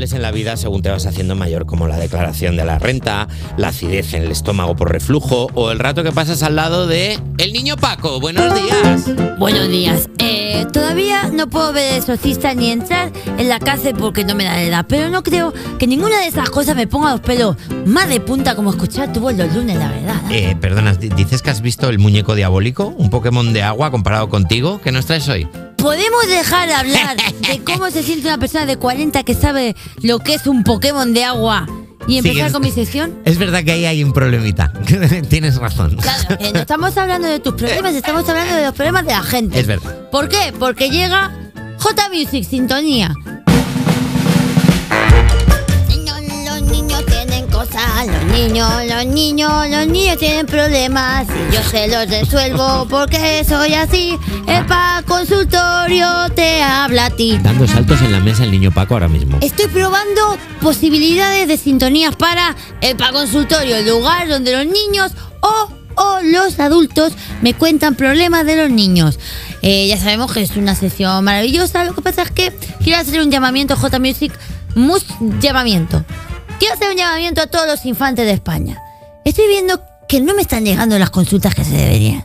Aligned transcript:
desagradables 0.00 0.12
en 0.12 0.22
la 0.22 0.30
vida 0.30 0.56
según 0.56 0.82
te 0.82 0.90
vas 0.90 1.06
haciendo 1.06 1.34
mayor, 1.34 1.66
como 1.66 1.86
la 1.86 1.96
declaración 1.96 2.56
de 2.56 2.64
la 2.64 2.78
renta, 2.78 3.28
la 3.56 3.68
acidez 3.68 4.14
en 4.14 4.22
el 4.22 4.30
estómago 4.30 4.74
por 4.76 4.90
reflujo 4.90 5.48
o 5.54 5.70
el 5.70 5.78
rato 5.78 6.02
que 6.02 6.12
pasas 6.12 6.42
al 6.42 6.56
lado 6.56 6.86
de 6.86 7.18
el 7.38 7.52
niño 7.52 7.76
Paco. 7.76 8.20
Buenos 8.20 8.54
días. 8.54 9.38
Buenos 9.38 9.68
días. 9.68 10.08
Eh, 10.18 10.66
todavía 10.72 11.30
no 11.32 11.48
puedo 11.48 11.72
ver 11.72 11.92
el 11.92 11.98
exorcista 11.98 12.54
ni 12.54 12.70
entrar 12.70 13.10
en 13.38 13.48
la 13.48 13.58
cárcel 13.58 13.94
porque 13.98 14.24
no 14.24 14.34
me 14.34 14.44
da 14.44 14.52
la 14.54 14.62
edad, 14.62 14.86
pero 14.88 15.10
no 15.10 15.22
creo 15.22 15.52
que 15.78 15.86
ninguna 15.86 16.18
de 16.20 16.26
esas 16.28 16.48
cosas 16.50 16.76
me 16.76 16.86
ponga 16.86 17.10
los 17.12 17.20
pelos 17.20 17.56
más 17.86 18.08
de 18.08 18.20
punta 18.20 18.54
como 18.54 18.70
escuchar 18.70 19.12
tu 19.12 19.20
voz 19.20 19.36
los 19.36 19.52
lunes, 19.54 19.76
la 19.76 19.88
verdad. 19.90 20.16
¿eh? 20.30 20.50
Eh, 20.50 20.56
perdona, 20.60 20.94
di- 20.94 21.08
¿dices 21.10 21.42
que 21.42 21.50
has 21.50 21.60
visto 21.60 21.88
el 21.88 21.98
muñeco 21.98 22.34
diabólico? 22.34 22.86
¿Un 22.96 23.10
Pokémon 23.10 23.52
de 23.52 23.62
agua 23.62 23.90
comparado 23.90 24.28
contigo? 24.28 24.80
¿Qué 24.82 24.92
nos 24.92 25.06
traes 25.06 25.28
hoy? 25.28 25.46
¿Podemos 25.82 26.26
dejar 26.28 26.68
de 26.68 26.74
hablar 26.74 27.16
de 27.48 27.62
cómo 27.64 27.90
se 27.90 28.02
siente 28.02 28.26
una 28.28 28.38
persona 28.38 28.66
de 28.66 28.76
40 28.76 29.22
que 29.24 29.34
sabe 29.34 29.74
lo 30.00 30.20
que 30.20 30.34
es 30.34 30.46
un 30.46 30.62
Pokémon 30.64 31.12
de 31.12 31.24
agua 31.24 31.66
y 32.06 32.18
empezar 32.18 32.46
es- 32.46 32.52
con 32.52 32.62
mi 32.62 32.70
sección? 32.70 33.18
Es 33.24 33.36
verdad 33.38 33.64
que 33.64 33.72
ahí 33.72 33.84
hay 33.84 34.04
un 34.04 34.12
problemita. 34.12 34.72
Tienes 35.28 35.56
razón. 35.56 35.96
Claro, 35.96 36.36
eh, 36.40 36.52
no 36.54 36.60
estamos 36.60 36.96
hablando 36.96 37.26
de 37.28 37.40
tus 37.40 37.54
problemas, 37.54 37.94
estamos 37.94 38.28
hablando 38.28 38.54
de 38.56 38.64
los 38.66 38.74
problemas 38.74 39.04
de 39.06 39.12
la 39.12 39.22
gente. 39.22 39.58
Es 39.60 39.66
verdad. 39.66 40.08
¿Por 40.10 40.28
qué? 40.28 40.52
Porque 40.58 40.88
llega 40.88 41.32
J 41.78 42.08
Music 42.10 42.44
Sintonía. 42.48 43.12
Niños, 48.32 48.68
los 48.88 49.06
niños, 49.06 49.68
los 49.68 49.86
niños 49.86 50.16
tienen 50.18 50.46
problemas 50.46 51.26
y 51.28 51.54
yo 51.54 51.62
se 51.62 51.86
los 51.88 52.08
resuelvo 52.08 52.86
porque 52.88 53.44
soy 53.44 53.74
así. 53.74 54.16
El 54.46 54.64
pa 54.66 55.02
consultorio 55.06 56.08
te 56.34 56.62
habla 56.62 57.06
a 57.06 57.10
ti. 57.10 57.38
Dando 57.42 57.66
saltos 57.66 58.00
en 58.00 58.12
la 58.12 58.20
mesa 58.20 58.44
el 58.44 58.50
niño 58.50 58.72
Paco 58.72 58.94
ahora 58.94 59.08
mismo. 59.08 59.38
Estoy 59.42 59.66
probando 59.68 60.38
posibilidades 60.60 61.46
de 61.46 61.56
sintonías 61.56 62.16
para 62.16 62.56
el 62.80 62.96
pa 62.96 63.12
consultorio, 63.12 63.76
el 63.76 63.86
lugar 63.88 64.28
donde 64.28 64.56
los 64.56 64.66
niños 64.66 65.12
o, 65.40 65.68
o 65.96 66.20
los 66.22 66.58
adultos 66.58 67.12
me 67.42 67.54
cuentan 67.54 67.94
problemas 67.94 68.46
de 68.46 68.56
los 68.56 68.70
niños. 68.70 69.18
Eh, 69.60 69.86
ya 69.88 69.98
sabemos 69.98 70.32
que 70.32 70.42
es 70.42 70.56
una 70.56 70.74
sesión 70.74 71.22
maravillosa. 71.22 71.84
Lo 71.84 71.94
que 71.94 72.00
pasa 72.00 72.22
es 72.22 72.30
que 72.30 72.52
quiero 72.82 73.00
hacer 73.00 73.20
un 73.20 73.30
llamamiento 73.30 73.76
J 73.76 73.98
Music, 73.98 74.32
mus 74.74 75.04
llamamiento. 75.40 76.04
Quiero 76.62 76.76
hacer 76.76 76.90
un 76.92 76.96
llamamiento 76.96 77.40
a 77.40 77.48
todos 77.48 77.66
los 77.66 77.84
infantes 77.86 78.24
de 78.24 78.30
España. 78.30 78.80
Estoy 79.24 79.48
viendo 79.48 79.82
que 80.08 80.20
no 80.20 80.32
me 80.32 80.42
están 80.42 80.64
llegando 80.64 80.96
las 80.96 81.10
consultas 81.10 81.56
que 81.56 81.64
se 81.64 81.76
deberían. 81.76 82.24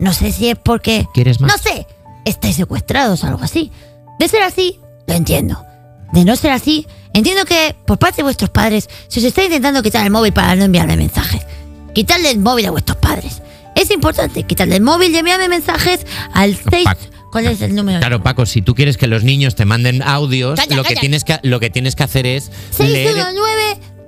No 0.00 0.12
sé 0.12 0.32
si 0.32 0.48
es 0.48 0.58
porque 0.58 1.06
¿Quieres 1.14 1.40
más? 1.40 1.52
no 1.52 1.56
sé, 1.56 1.86
estáis 2.24 2.56
secuestrados 2.56 3.22
o 3.22 3.28
algo 3.28 3.44
así. 3.44 3.70
De 4.18 4.26
ser 4.26 4.42
así, 4.42 4.80
lo 5.06 5.14
entiendo. 5.14 5.64
De 6.12 6.24
no 6.24 6.34
ser 6.34 6.50
así, 6.50 6.88
entiendo 7.12 7.44
que 7.44 7.76
por 7.86 7.96
parte 7.96 8.16
de 8.16 8.22
vuestros 8.24 8.50
padres 8.50 8.90
se 9.06 9.20
os 9.20 9.24
está 9.24 9.44
intentando 9.44 9.84
quitar 9.84 10.04
el 10.04 10.10
móvil 10.10 10.32
para 10.32 10.56
no 10.56 10.64
enviarme 10.64 10.96
mensajes. 10.96 11.46
Quitarle 11.94 12.32
el 12.32 12.40
móvil 12.40 12.66
a 12.66 12.72
vuestros 12.72 12.98
padres. 12.98 13.40
Es 13.76 13.92
importante 13.92 14.42
quitarle 14.42 14.74
el 14.74 14.82
móvil 14.82 15.14
y 15.14 15.18
enviarme 15.18 15.48
mensajes 15.48 16.04
al 16.32 16.56
6... 16.56 16.88
Paco. 17.36 17.44
¿Cuál 17.44 17.54
es 17.54 17.62
el 17.62 17.74
número? 17.74 18.00
Claro, 18.00 18.22
Paco, 18.22 18.46
si 18.46 18.62
tú 18.62 18.74
quieres 18.74 18.96
que 18.96 19.06
los 19.06 19.24
niños 19.24 19.54
te 19.54 19.64
manden 19.64 20.02
audios, 20.02 20.58
Calla, 20.58 20.76
lo, 20.76 20.84
que 20.84 20.96
tienes 20.96 21.24
que, 21.24 21.38
lo 21.42 21.60
que 21.60 21.70
tienes 21.70 21.94
que 21.94 22.04
hacer 22.04 22.26
es 22.26 22.50
leer... 22.78 23.14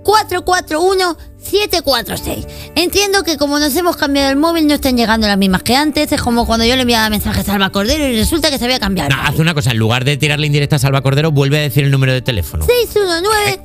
619-441-746. 0.05 2.47
Entiendo 2.75 3.23
que 3.25 3.37
como 3.37 3.59
nos 3.59 3.75
hemos 3.77 3.97
cambiado 3.97 4.31
el 4.31 4.37
móvil 4.37 4.67
no 4.67 4.75
están 4.75 4.97
llegando 4.97 5.27
las 5.27 5.37
mismas 5.37 5.63
que 5.63 5.77
antes. 5.77 6.11
Es 6.11 6.23
como 6.23 6.47
cuando 6.47 6.65
yo 6.65 6.77
le 6.77 6.83
enviaba 6.83 7.11
mensajes 7.11 7.49
a 7.49 7.55
Alba 7.55 7.71
Cordero 7.71 8.09
y 8.09 8.17
resulta 8.17 8.51
que 8.51 8.59
se 8.59 8.65
había 8.65 8.79
cambiado. 8.79 9.11
No, 9.11 9.23
haz 9.23 9.39
una 9.39 9.55
cosa, 9.55 9.73
en 9.73 9.79
lugar 9.79 10.05
de 10.05 10.17
tirarle 10.17 10.47
indirecta 10.47 10.77
a 10.77 10.79
Salva 10.79 11.03
Cordero, 11.03 11.31
vuelve 11.31 11.59
a 11.59 11.63
decir 11.63 11.85
el 11.85 11.91
número 11.91 12.13
de 12.13 12.23
teléfono. 12.23 12.67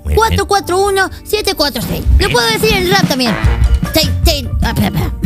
619-441-746. 0.04 2.02
Lo 2.20 2.30
puedo 2.30 2.48
decir 2.48 2.74
en 2.74 2.92
rap 2.92 3.08
también. 3.08 3.34
Ah, 4.64 4.70
espera, 4.70 4.88
espera. 4.88 5.23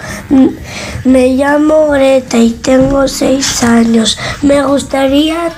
me 1.03 1.29
llamo 1.29 1.87
Greta 1.87 2.37
y 2.37 2.51
tengo 2.51 3.07
seis 3.07 3.63
años. 3.63 4.19
Me 4.43 4.63
gustaría 4.63 5.51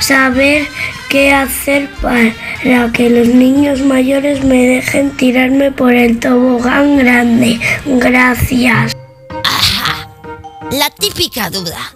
saber 0.00 0.66
qué 1.10 1.34
hacer 1.34 1.90
para 2.00 2.90
que 2.90 3.10
los 3.10 3.28
niños 3.28 3.80
mayores 3.80 4.42
me 4.42 4.66
dejen 4.66 5.14
tirarme 5.14 5.72
por 5.72 5.92
el 5.92 6.20
tobogán 6.20 6.96
grande. 6.96 7.60
Gracias. 7.84 8.94
La 10.70 10.88
típica 10.88 11.50
duda 11.50 11.94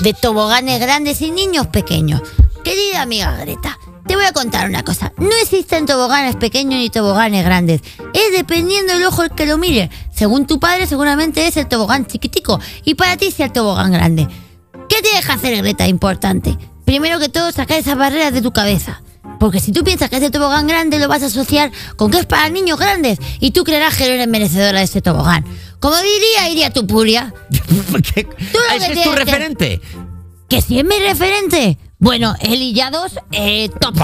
de 0.00 0.14
toboganes 0.14 0.80
grandes 0.80 1.20
y 1.20 1.32
niños 1.32 1.66
pequeños. 1.66 2.22
Querida 2.64 3.02
amiga 3.02 3.36
Greta, 3.36 3.78
te 4.08 4.16
voy 4.16 4.24
a 4.24 4.32
contar 4.32 4.68
una 4.68 4.82
cosa. 4.82 5.12
No 5.18 5.30
existen 5.42 5.86
toboganes 5.86 6.34
pequeños 6.34 6.80
ni 6.80 6.90
toboganes 6.90 7.44
grandes. 7.44 7.82
Es 8.14 8.32
dependiendo 8.32 8.94
del 8.94 9.04
ojo 9.04 9.22
el 9.22 9.30
que 9.30 9.46
lo 9.46 9.58
mire. 9.58 9.90
Según 10.12 10.46
tu 10.48 10.58
padre, 10.58 10.86
seguramente 10.88 11.46
es 11.46 11.56
el 11.56 11.68
tobogán 11.68 12.06
chiquitico. 12.06 12.58
Y 12.84 12.94
para 12.94 13.16
ti 13.16 13.26
es 13.26 13.38
el 13.38 13.52
tobogán 13.52 13.92
grande. 13.92 14.26
¿Qué 14.88 15.02
tienes 15.02 15.24
que 15.24 15.32
hacer, 15.32 15.56
Greta? 15.58 15.86
Importante. 15.86 16.56
Primero 16.84 17.20
que 17.20 17.28
todo, 17.28 17.52
sacar 17.52 17.78
esas 17.78 17.96
barreras 17.96 18.32
de 18.32 18.42
tu 18.42 18.50
cabeza. 18.52 19.02
Porque 19.38 19.60
si 19.60 19.70
tú 19.70 19.84
piensas 19.84 20.10
que 20.10 20.16
ese 20.16 20.30
tobogán 20.30 20.66
grande 20.66 20.98
lo 20.98 21.06
vas 21.06 21.22
a 21.22 21.26
asociar 21.26 21.70
con 21.96 22.10
que 22.10 22.18
es 22.18 22.26
para 22.26 22.48
niños 22.48 22.78
grandes 22.78 23.18
y 23.38 23.52
tú 23.52 23.62
creerás 23.62 23.96
que 23.96 24.06
no 24.08 24.14
eres 24.14 24.26
merecedora 24.26 24.78
de 24.78 24.84
ese 24.86 25.00
tobogán. 25.02 25.44
Como 25.78 25.96
diría, 25.98 26.48
iría 26.50 26.72
tu 26.72 26.86
puria. 26.86 27.32
¿Qué? 28.14 28.22
lo 28.24 28.74
¿Ese 28.74 28.76
es 28.76 28.86
tu 28.86 28.92
tienes 28.94 29.08
que- 29.10 29.24
referente? 29.24 29.80
¿Que 30.48 30.60
si 30.62 30.78
es 30.78 30.84
mi 30.84 30.98
referente? 30.98 31.78
Bueno, 31.98 32.34
él 32.40 32.62
y 32.62 32.72
ya 32.72 32.90
dos, 32.90 33.12
eh, 33.32 33.68
top. 33.80 33.94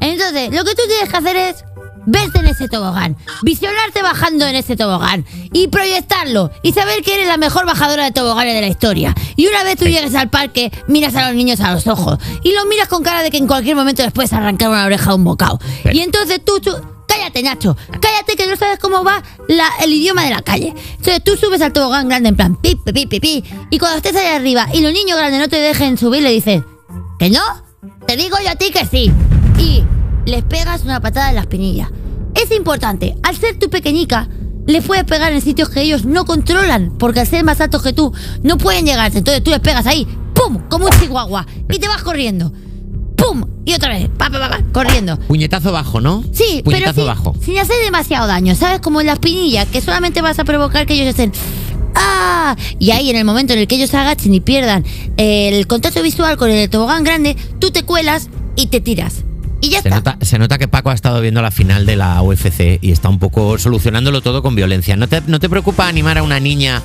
Entonces, 0.00 0.50
lo 0.52 0.64
que 0.64 0.74
tú 0.74 0.82
tienes 0.88 1.08
que 1.10 1.16
hacer 1.16 1.36
es 1.36 1.64
verte 2.06 2.38
en 2.40 2.46
ese 2.46 2.68
tobogán, 2.68 3.16
visionarte 3.42 4.02
bajando 4.02 4.46
en 4.46 4.54
ese 4.56 4.76
tobogán 4.76 5.24
y 5.52 5.68
proyectarlo 5.68 6.50
y 6.62 6.72
saber 6.72 7.02
que 7.02 7.14
eres 7.14 7.26
la 7.26 7.38
mejor 7.38 7.64
bajadora 7.64 8.04
de 8.04 8.10
toboganes 8.12 8.54
de 8.54 8.60
la 8.60 8.66
historia. 8.68 9.14
Y 9.36 9.46
una 9.46 9.62
vez 9.64 9.76
tú 9.78 9.84
llegues 9.86 10.14
al 10.14 10.28
parque, 10.28 10.70
miras 10.86 11.14
a 11.16 11.26
los 11.28 11.34
niños 11.36 11.60
a 11.60 11.72
los 11.72 11.86
ojos 11.86 12.18
y 12.42 12.52
los 12.52 12.66
miras 12.66 12.88
con 12.88 13.02
cara 13.02 13.22
de 13.22 13.30
que 13.30 13.38
en 13.38 13.46
cualquier 13.46 13.76
momento 13.76 14.02
les 14.02 14.12
puedes 14.12 14.32
arrancar 14.34 14.68
una 14.68 14.84
oreja 14.84 15.12
a 15.12 15.14
un 15.14 15.24
bocado. 15.24 15.58
Y 15.92 16.00
entonces 16.00 16.42
tú, 16.44 16.60
tú- 16.60 16.76
cállate 17.08 17.42
Nacho, 17.42 17.74
cállate 18.00 18.36
que 18.36 18.46
no 18.48 18.56
sabes 18.56 18.78
cómo 18.78 19.02
va 19.02 19.22
la- 19.48 19.70
el 19.82 19.92
idioma 19.94 20.24
de 20.24 20.30
la 20.30 20.42
calle. 20.42 20.74
Entonces 20.98 21.22
tú 21.24 21.36
subes 21.38 21.62
al 21.62 21.72
tobogán 21.72 22.08
grande 22.08 22.28
en 22.30 22.36
plan 22.36 22.56
pi, 22.56 22.74
pi, 22.76 22.92
pi, 22.92 23.06
pi, 23.06 23.20
pi, 23.20 23.44
y 23.70 23.78
cuando 23.78 23.96
estés 23.98 24.14
ahí 24.16 24.26
arriba 24.26 24.66
y 24.74 24.80
los 24.82 24.92
niños 24.92 25.16
grandes 25.16 25.40
no 25.40 25.48
te 25.48 25.56
dejen 25.56 25.96
subir, 25.96 26.22
le 26.22 26.32
dices, 26.32 26.62
¿que 27.24 27.30
no? 27.30 27.40
Te 28.06 28.18
digo 28.18 28.36
yo 28.44 28.50
a 28.50 28.56
ti 28.56 28.70
que 28.70 28.84
sí. 28.84 29.10
Y 29.58 29.82
les 30.26 30.42
pegas 30.42 30.84
una 30.84 31.00
patada 31.00 31.30
en 31.30 31.36
la 31.36 31.40
espinilla. 31.40 31.90
Es 32.34 32.50
importante, 32.50 33.16
al 33.22 33.34
ser 33.34 33.58
tú 33.58 33.70
pequeñica, 33.70 34.28
les 34.66 34.84
puedes 34.84 35.04
pegar 35.04 35.32
en 35.32 35.40
sitios 35.40 35.70
que 35.70 35.80
ellos 35.80 36.04
no 36.04 36.26
controlan, 36.26 36.92
porque 36.98 37.20
al 37.20 37.26
ser 37.26 37.42
más 37.42 37.62
altos 37.62 37.82
que 37.82 37.94
tú, 37.94 38.12
no 38.42 38.58
pueden 38.58 38.84
llegarte. 38.84 39.18
Entonces 39.18 39.42
tú 39.42 39.50
les 39.50 39.60
pegas 39.60 39.86
ahí, 39.86 40.06
¡pum! 40.34 40.58
Como 40.68 40.84
un 40.84 40.90
chihuahua, 41.00 41.46
y 41.72 41.78
te 41.78 41.88
vas 41.88 42.02
corriendo. 42.02 42.52
¡Pum! 43.16 43.44
Y 43.64 43.72
otra 43.72 43.90
vez, 43.90 44.10
pa, 44.18 44.28
pa, 44.28 44.38
pa, 44.38 44.50
pa, 44.50 44.60
corriendo. 44.72 45.18
Puñetazo 45.20 45.72
bajo, 45.72 46.02
¿no? 46.02 46.22
Sí, 46.30 46.60
pero 46.62 46.76
Puñetazo 46.76 47.00
sin, 47.00 47.06
bajo. 47.06 47.34
sin 47.40 47.58
hacer 47.58 47.76
demasiado 47.82 48.26
daño, 48.26 48.54
¿sabes? 48.54 48.80
Como 48.80 49.00
en 49.00 49.06
la 49.06 49.14
espinilla, 49.14 49.64
que 49.64 49.80
solamente 49.80 50.20
vas 50.20 50.38
a 50.38 50.44
provocar 50.44 50.84
que 50.84 50.92
ellos 50.92 51.06
estén... 51.06 51.32
¡Ah! 51.94 52.56
Y 52.78 52.90
ahí, 52.90 53.10
en 53.10 53.16
el 53.16 53.24
momento 53.24 53.52
en 53.52 53.58
el 53.60 53.66
que 53.66 53.76
ellos 53.76 53.90
se 53.90 53.96
agachen 53.96 54.34
y 54.34 54.40
pierdan 54.40 54.84
el 55.16 55.66
contacto 55.66 56.02
visual 56.02 56.36
con 56.36 56.50
el 56.50 56.68
tobogán 56.70 57.04
grande, 57.04 57.36
tú 57.58 57.70
te 57.70 57.82
cuelas 57.84 58.28
y 58.56 58.66
te 58.66 58.80
tiras. 58.80 59.24
Y 59.60 59.70
ya 59.70 59.80
Se 59.80 59.88
está. 59.88 59.96
nota, 59.96 60.18
se 60.20 60.38
nota 60.38 60.58
que 60.58 60.68
Paco 60.68 60.90
ha 60.90 60.94
estado 60.94 61.20
viendo 61.22 61.40
la 61.40 61.50
final 61.50 61.86
de 61.86 61.96
la 61.96 62.20
UFC 62.22 62.78
y 62.82 62.92
está 62.92 63.08
un 63.08 63.18
poco 63.18 63.58
solucionándolo 63.58 64.20
todo 64.20 64.42
con 64.42 64.54
violencia. 64.54 64.96
¿No 64.96 65.08
te, 65.08 65.22
no 65.26 65.40
te 65.40 65.48
preocupa 65.48 65.88
animar 65.88 66.18
a 66.18 66.22
una 66.22 66.38
niña 66.38 66.82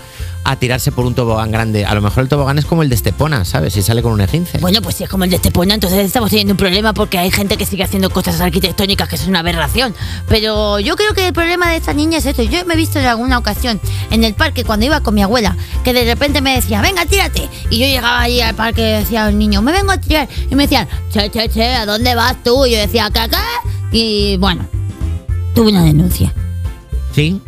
a 0.51 0.55
tirarse 0.55 0.91
por 0.91 1.05
un 1.05 1.13
tobogán 1.13 1.51
grande? 1.51 1.85
A 1.85 1.93
lo 1.93 2.01
mejor 2.01 2.23
el 2.23 2.29
tobogán 2.29 2.57
es 2.57 2.65
como 2.65 2.83
el 2.83 2.89
de 2.89 2.95
Estepona, 2.95 3.45
¿sabes? 3.45 3.73
Si 3.73 3.81
sale 3.81 4.01
con 4.01 4.11
un 4.11 4.21
esguince. 4.21 4.57
Bueno, 4.59 4.81
pues 4.81 4.95
si 4.95 5.03
es 5.03 5.09
como 5.09 5.23
el 5.23 5.29
de 5.29 5.35
Estepona, 5.35 5.73
entonces 5.73 5.99
estamos 6.05 6.29
teniendo 6.29 6.53
un 6.53 6.57
problema 6.57 6.93
porque 6.93 7.17
hay 7.17 7.31
gente 7.31 7.57
que 7.57 7.65
sigue 7.65 7.83
haciendo 7.83 8.09
cosas 8.09 8.41
arquitectónicas 8.41 9.07
que 9.07 9.15
es 9.15 9.27
una 9.27 9.39
aberración. 9.39 9.93
Pero 10.27 10.79
yo 10.79 10.95
creo 10.95 11.13
que 11.13 11.27
el 11.27 11.33
problema 11.33 11.69
de 11.69 11.77
esta 11.77 11.93
niña 11.93 12.17
es 12.17 12.25
esto. 12.25 12.43
Yo 12.43 12.65
me 12.65 12.73
he 12.73 12.77
visto 12.77 12.99
en 12.99 13.05
alguna 13.05 13.37
ocasión 13.37 13.79
en 14.11 14.23
el 14.23 14.33
parque 14.33 14.63
cuando 14.63 14.85
iba 14.85 15.01
con 15.01 15.13
mi 15.15 15.21
abuela, 15.21 15.55
que 15.83 15.93
de 15.93 16.05
repente 16.05 16.41
me 16.41 16.55
decía, 16.55 16.81
venga, 16.81 17.05
tírate. 17.05 17.47
Y 17.69 17.79
yo 17.79 17.85
llegaba 17.85 18.21
allí 18.21 18.41
al 18.41 18.55
parque 18.55 18.81
y 18.81 18.93
decía 18.99 19.25
al 19.25 19.37
niño, 19.37 19.61
me 19.61 19.71
vengo 19.71 19.91
a 19.91 19.97
tirar. 19.99 20.27
Y 20.49 20.55
me 20.55 20.63
decían, 20.63 20.87
che, 21.11 21.29
che, 21.29 21.49
che, 21.49 21.75
¿a 21.75 21.85
dónde 21.85 22.15
vas 22.15 22.35
tú? 22.43 22.65
Y 22.65 22.71
yo 22.71 22.77
decía, 22.77 23.09
¿qué, 23.13 23.27
qué? 23.29 23.97
Y 23.97 24.37
bueno, 24.37 24.67
tuve 25.53 25.69
una 25.71 25.83
denuncia. 25.83 26.33
¿Sí? 27.13 27.41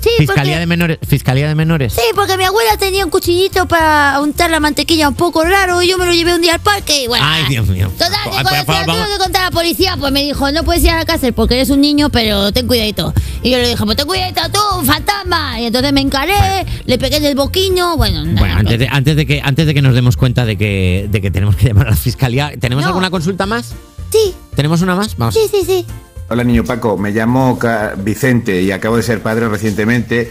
Sí, 0.00 0.10
Fiscalía 0.18 0.52
porque- 0.52 0.58
de 0.60 0.66
menores. 0.66 0.98
Fiscalía 1.08 1.48
de 1.48 1.54
menores. 1.54 1.92
Sí, 1.94 2.02
porque 2.14 2.36
mi 2.36 2.44
abuela 2.44 2.76
tenía 2.76 3.04
un 3.04 3.10
cuchillito 3.10 3.66
para 3.66 4.20
untar 4.20 4.50
la 4.50 4.60
mantequilla 4.60 5.08
un 5.08 5.14
poco 5.14 5.42
raro 5.44 5.82
y 5.82 5.88
yo 5.88 5.98
me 5.98 6.06
lo 6.06 6.12
llevé 6.12 6.34
un 6.34 6.40
día 6.42 6.54
al 6.54 6.60
parque 6.60 7.04
y 7.04 7.06
bueno. 7.06 7.24
Ay, 7.26 7.44
Dios 7.48 7.66
mío. 7.68 7.90
Total, 7.98 8.10
que 8.24 8.30
cuando 8.30 8.50
se 8.50 8.86
lo 8.86 8.92
tuve 8.92 9.12
que 9.12 9.18
contar 9.18 9.42
a 9.42 9.44
la 9.46 9.50
policía, 9.50 9.96
pues 9.98 10.12
me 10.12 10.22
dijo, 10.22 10.50
no 10.52 10.62
puedes 10.64 10.84
ir 10.84 10.90
a 10.90 10.96
la 10.96 11.04
cárcel 11.04 11.32
porque 11.32 11.54
eres 11.56 11.70
un 11.70 11.80
niño, 11.80 12.10
pero 12.10 12.52
ten 12.52 12.66
cuidadito. 12.66 13.12
Y 13.42 13.50
yo 13.50 13.58
le 13.58 13.68
dije, 13.70 13.84
pues 13.84 13.96
ten 13.96 14.06
cuidadito 14.06 14.42
tú, 14.52 14.84
fantasma. 14.84 15.60
Y 15.60 15.66
entonces 15.66 15.92
me 15.92 16.02
encaré, 16.02 16.66
le 16.84 16.98
pegué 16.98 17.16
en 17.16 17.24
el 17.24 17.34
boquino, 17.34 17.96
bueno, 17.96 18.22
nada, 18.24 18.38
Bueno, 18.38 18.54
antes 18.58 18.78
de, 18.78 18.88
antes, 18.88 19.16
de 19.16 19.26
que, 19.26 19.40
antes 19.42 19.66
de 19.66 19.74
que 19.74 19.82
nos 19.82 19.94
demos 19.94 20.16
cuenta 20.16 20.44
de 20.44 20.56
que, 20.56 21.08
de 21.10 21.20
que 21.20 21.30
tenemos 21.30 21.56
que 21.56 21.68
llamar 21.68 21.86
a 21.88 21.90
la 21.90 21.96
fiscalía, 21.96 22.52
¿tenemos 22.60 22.82
No. 22.82 22.88
alguna 22.88 23.10
consulta 23.10 23.46
más? 23.46 23.74
Sí, 24.12 24.34
¿Tenemos 24.54 24.82
una 24.82 24.94
más? 24.94 25.16
Vamos. 25.16 25.34
sí, 25.34 25.40
sí, 25.50 25.62
sí. 25.66 25.84
Hola 26.28 26.42
niño 26.42 26.64
Paco, 26.64 26.96
me 26.96 27.12
llamo 27.12 27.58
Vicente 27.98 28.60
y 28.62 28.72
acabo 28.72 28.96
de 28.96 29.02
ser 29.04 29.22
padre 29.22 29.48
recientemente 29.48 30.30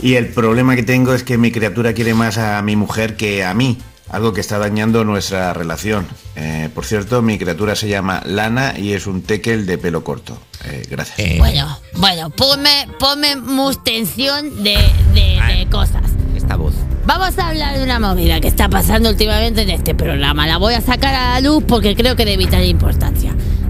y 0.00 0.14
el 0.14 0.28
problema 0.28 0.74
que 0.74 0.82
tengo 0.82 1.12
es 1.12 1.22
que 1.22 1.36
mi 1.36 1.52
criatura 1.52 1.92
quiere 1.92 2.14
más 2.14 2.38
a 2.38 2.62
mi 2.62 2.76
mujer 2.76 3.14
que 3.16 3.44
a 3.44 3.52
mí, 3.52 3.78
algo 4.08 4.32
que 4.32 4.40
está 4.40 4.58
dañando 4.58 5.04
nuestra 5.04 5.52
relación. 5.52 6.06
Eh, 6.34 6.70
por 6.74 6.86
cierto, 6.86 7.20
mi 7.20 7.38
criatura 7.38 7.76
se 7.76 7.88
llama 7.88 8.22
Lana 8.24 8.74
y 8.78 8.94
es 8.94 9.06
un 9.06 9.22
tekel 9.22 9.66
de 9.66 9.76
pelo 9.76 10.02
corto. 10.02 10.38
Eh, 10.64 10.82
gracias. 10.90 11.18
Eh, 11.18 11.36
Bueno, 11.38 11.78
bueno, 11.98 12.30
ponme, 12.30 12.88
ponme 12.98 13.36
mustensión 13.36 14.62
de, 14.64 14.76
de, 15.12 15.40
de 15.58 15.68
cosas. 15.70 16.02
Esta 16.34 16.56
voz. 16.56 16.74
Vamos 17.06 17.38
a 17.38 17.50
hablar 17.50 17.76
de 17.76 17.84
una 17.84 18.00
movida 18.00 18.40
que 18.40 18.48
está 18.48 18.68
pasando 18.70 19.10
últimamente 19.10 19.62
en 19.62 19.70
este 19.70 19.94
programa. 19.94 20.46
La 20.46 20.56
voy 20.56 20.72
a 20.74 20.80
sacar 20.80 21.14
a 21.14 21.34
la 21.34 21.40
luz 21.40 21.62
porque 21.68 21.94
creo 21.94 22.16
que 22.16 22.24
de 22.24 22.36
vital 22.38 22.64
importancia. 22.64 23.23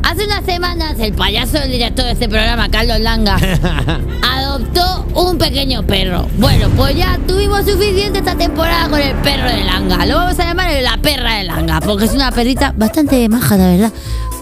Hace 0.05 0.27
unas 0.27 0.45
semanas 0.45 0.97
el 0.99 1.15
payaso 1.15 1.59
del 1.59 1.71
director 1.73 2.05
de 2.05 2.13
este 2.13 2.29
programa, 2.29 2.69
Carlos 2.69 3.01
Langa, 3.01 3.39
adoptó 4.23 5.07
un 5.15 5.39
pequeño 5.39 5.83
perro. 5.87 6.29
Bueno, 6.37 6.69
pues 6.77 6.95
ya 6.95 7.19
tuvimos 7.27 7.65
suficiente 7.65 8.19
esta 8.19 8.37
temporada 8.37 8.89
con 8.91 9.01
el 9.01 9.15
perro 9.17 9.49
de 9.49 9.65
Langa. 9.65 10.05
Lo 10.05 10.17
vamos 10.17 10.39
a 10.39 10.45
llamar 10.45 10.71
la 10.83 10.99
perra 10.99 11.37
de 11.37 11.45
Langa, 11.45 11.81
porque 11.81 12.05
es 12.05 12.13
una 12.13 12.31
perrita 12.31 12.75
bastante 12.77 13.27
maja, 13.31 13.57
la 13.57 13.71
verdad. 13.71 13.93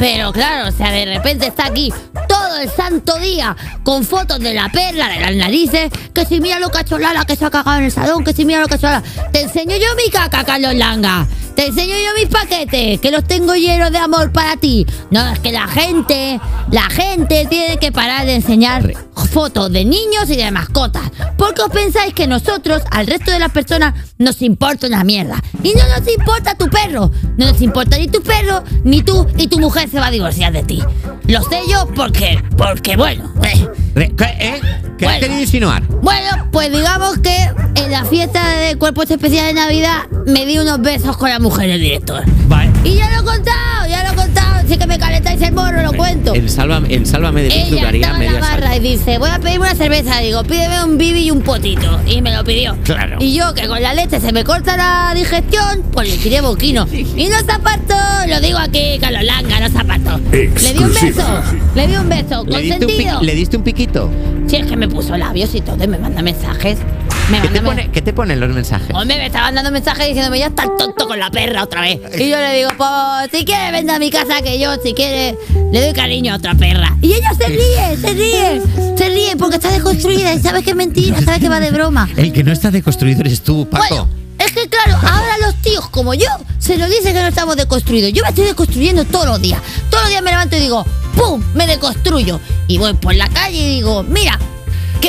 Pero 0.01 0.33
claro, 0.33 0.69
o 0.69 0.73
sea, 0.73 0.91
de 0.91 1.05
repente 1.05 1.47
está 1.47 1.67
aquí 1.67 1.93
el 2.63 2.71
santo 2.71 3.19
día 3.19 3.57
con 3.83 4.05
fotos 4.05 4.39
de 4.39 4.55
la 4.55 4.71
perra, 4.71 5.09
de 5.09 5.21
las 5.21 5.35
narices, 5.35 5.91
que 6.15 6.25
si 6.25 6.41
mira 6.41 6.59
lo 6.59 6.71
cacholala 6.71 7.25
que 7.25 7.37
se 7.37 7.45
ha 7.45 7.51
cagado 7.51 7.79
en 7.79 7.85
el 7.85 7.93
salón, 7.93 8.25
que 8.25 8.33
si 8.33 8.45
mira 8.45 8.61
lo 8.61 8.69
cacholala. 8.69 9.03
Te 9.33 9.43
enseño 9.43 9.77
yo 9.77 9.95
mi 9.97 10.11
caca, 10.11 10.45
Carlos 10.45 10.75
Langa. 10.75 11.27
Te 11.57 11.67
enseño 11.67 11.95
yo 11.95 12.15
mis 12.19 12.29
paquetes, 12.29 13.01
que 13.01 13.11
los 13.11 13.25
tengo 13.25 13.55
llenos 13.55 13.91
de 13.91 13.99
amor 13.99 14.33
para 14.33 14.57
ti. 14.57 14.87
No, 15.11 15.33
es 15.33 15.39
que 15.41 15.53
la 15.53 15.69
gente, 15.69 16.41
la 16.71 16.89
gente 16.89 17.47
tiene 17.51 17.77
que 17.77 17.93
parar 17.93 18.25
de 18.25 18.37
enseñar 18.37 18.95
fotos 19.33 19.73
de 19.73 19.85
niños 19.85 20.29
y 20.29 20.37
de 20.37 20.51
mascotas. 20.51 21.11
Porque 21.37 21.63
os 21.63 21.71
pensáis 21.71 22.15
que 22.15 22.27
nosotros, 22.27 22.83
al 22.91 23.07
resto 23.07 23.31
de 23.31 23.39
las 23.39 23.51
personas, 23.51 23.95
nos 24.19 24.41
importa 24.43 24.87
una 24.87 25.05
mierda. 25.05 25.43
Y 25.63 25.75
no 25.75 25.87
nos 25.89 26.09
importa 26.11 26.55
tu 26.55 26.69
perro. 26.69 27.11
No 27.37 27.47
nos 27.47 27.61
importa 27.61 27.99
ni 27.99 28.09
tu 28.09 28.23
perro, 28.23 28.63
ni 28.85 29.03
tú, 29.03 29.27
y 29.37 29.49
tu 29.49 29.59
mujer 29.59 29.89
se 29.91 30.01
va 30.01 30.07
a 30.07 30.11
divorciar 30.11 30.53
de 30.53 30.63
ti. 30.63 30.83
Lo 31.27 31.43
sé 31.43 31.61
yo 31.69 31.87
porque, 31.95 32.43
porque 32.57 32.97
bueno. 32.97 33.33
eh. 33.45 33.69
¿Qué, 33.95 34.25
eh? 34.25 34.61
¿Qué 34.99 35.07
has 35.07 35.19
querido 35.19 35.41
insinuar? 35.41 35.83
Bueno, 36.01 36.49
pues 36.51 36.71
digamos 36.73 37.19
que 37.19 37.51
en 37.75 37.91
la 37.91 38.05
fiesta 38.05 38.57
de 38.57 38.77
cuerpos 38.77 39.11
especiales 39.11 39.55
de 39.55 39.61
Navidad 39.61 40.07
me 40.27 40.47
di 40.47 40.59
unos 40.59 40.81
besos 40.81 41.17
con 41.17 41.29
la 41.29 41.39
mujer 41.39 41.69
del 41.69 41.81
director. 41.81 42.23
Vale. 42.49 42.71
Y 42.85 42.95
ya 42.95 43.11
lo 43.11 43.21
he 43.21 43.25
contado, 43.25 43.87
ya 43.89 44.03
lo 44.05 44.13
he 44.13 44.15
contado. 44.15 44.22
Si 44.67 44.75
es 44.75 44.79
que 44.79 44.87
me 44.87 44.99
calentáis 44.99 45.43
el 45.43 45.53
morro, 45.53 45.83
lo 45.83 45.93
cuento. 45.93 46.35
En 46.35 46.49
Sálvame, 46.49 46.95
en 46.95 47.05
Sálvame 47.05 47.43
de 47.43 47.49
Ella 47.49 47.91
estaba 47.91 48.25
en 48.25 48.33
la 48.33 48.41
barra 48.41 48.77
y 48.77 48.81
dice, 48.81 49.19
voy 49.19 49.29
a 49.29 49.39
pedirme 49.39 49.67
una 49.67 49.75
cerveza. 49.75 50.21
Digo, 50.21 50.45
pídeme 50.45 50.85
un 50.85 50.97
bibi 50.97 51.25
y 51.25 51.31
un 51.31 51.43
potito. 51.43 52.01
Y 52.07 52.23
me 52.23 52.35
lo 52.35 52.45
pidió. 52.45 52.77
Claro. 52.85 53.19
Y 53.21 53.35
yo, 53.35 53.53
que 53.55 53.67
con 53.67 53.83
la 53.83 53.93
leche 53.93 54.21
se 54.21 54.33
me 54.33 54.45
corta 54.45 54.77
la 54.77 55.13
digestión, 55.15 55.83
pues 55.93 56.09
le 56.09 56.17
tiré 56.17 56.41
boquino. 56.41 56.87
Y 56.91 57.29
no 57.29 57.39
se 57.45 57.53
apartó, 57.53 57.97
lo 58.29 58.41
digo 58.41 58.59
aquí, 58.59 58.99
Carlos 59.01 59.25
Langa, 59.25 59.61
no 59.61 59.69
se 59.69 59.79
apartó. 59.79 60.21
Le 60.31 60.73
di 60.73 60.79
un 60.79 60.95
beso, 60.95 61.43
le 61.75 61.87
di 61.87 61.97
un 61.97 62.09
beso, 62.09 62.45
¿Le 62.47 62.63
diste, 62.63 63.15
un 63.17 63.27
¿Le 63.27 63.35
diste 63.35 63.57
un 63.57 63.63
piquito? 63.65 64.11
Si 64.47 64.57
es 64.57 64.67
que 64.67 64.77
me 64.77 64.89
puso 64.89 65.17
labios 65.17 65.55
y 65.55 65.61
todo, 65.61 65.83
y 65.83 65.89
me 65.89 65.99
manda 65.99 66.23
mensajes. 66.23 66.79
Me 67.33 67.41
¿Qué 67.41 67.49
te, 67.49 67.63
pone, 67.63 67.91
¿Qué 67.91 68.03
te 68.03 68.13
ponen 68.13 68.41
los 68.41 68.51
mensajes? 68.51 68.95
Hombre, 68.95 69.17
me 69.17 69.25
está 69.25 69.41
mandando 69.41 69.71
mensajes 69.71 70.07
diciéndome, 70.07 70.39
ya 70.39 70.49
estás 70.49 70.69
tonto 70.77 71.09
con 71.09 71.19
la 71.19 71.31
perra 71.31 71.63
otra 71.63 71.81
vez. 71.81 71.99
Y 72.19 72.29
yo 72.29 72.37
le 72.37 72.59
digo, 72.59 72.69
pues, 72.77 73.31
si 73.33 73.47
quiere, 73.47 73.73
vende 73.73 73.91
a 73.91 73.99
mi 73.99 74.11
casa 74.11 74.43
que 74.43 74.61
yo, 74.61 74.75
si 74.85 74.93
quiere, 74.93 75.39
le 75.73 75.81
doy 75.81 75.95
cariño 75.95 76.35
a 76.35 76.37
otra 76.37 76.55
perra. 76.55 76.95
Y 77.01 77.15
ella 77.15 77.33
se 77.33 77.47
ríe, 77.47 77.97
se 77.97 78.13
ríe, 78.13 78.63
se 78.99 79.09
ríe 79.09 79.37
porque 79.39 79.57
está 79.57 79.71
deconstruida 79.71 80.35
y 80.35 80.41
sabes 80.41 80.63
que 80.63 80.73
es 80.73 80.77
mentira, 80.77 81.23
sabes 81.23 81.41
que 81.41 81.49
va 81.49 81.59
de 81.59 81.71
broma. 81.71 82.07
El 82.19 82.35
que 82.35 82.45
no 82.45 82.53
está 82.53 82.71
deconstruido 82.71 83.23
eres 83.23 83.41
tú, 83.41 83.67
Paco. 83.67 83.83
Bueno, 83.89 84.09
es 84.39 84.53
que 84.53 84.69
claro, 84.69 84.97
ahora 84.97 85.39
los 85.39 85.55
tíos 85.63 85.89
como 85.89 86.13
yo 86.13 86.29
se 86.59 86.77
nos 86.77 86.91
dicen 86.91 87.15
que 87.15 87.23
no 87.23 87.29
estamos 87.29 87.57
deconstruidos. 87.57 88.13
Yo 88.13 88.23
me 88.25 88.29
estoy 88.29 88.45
deconstruyendo 88.45 89.07
todos 89.07 89.25
los 89.25 89.41
días. 89.41 89.59
Todos 89.89 90.03
los 90.03 90.11
días 90.11 90.23
me 90.23 90.33
levanto 90.33 90.57
y 90.57 90.61
digo, 90.61 90.85
¡pum! 91.17 91.43
Me 91.55 91.67
deconstruyo. 91.67 92.41
Y 92.69 92.77
voy 92.77 92.93
por 92.93 93.15
la 93.15 93.31
calle 93.31 93.57
y 93.57 93.75
digo, 93.77 94.03
mira, 94.03 94.39